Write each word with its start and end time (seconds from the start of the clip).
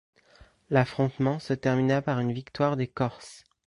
L'affrontement 0.71 1.37
se 1.37 1.53
termina 1.53 2.01
par 2.01 2.19
une 2.19 2.31
victoire 2.33 2.75
des 2.75 2.87
Corses. 2.87 3.43